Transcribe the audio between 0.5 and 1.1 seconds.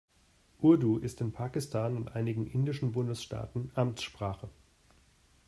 Urdu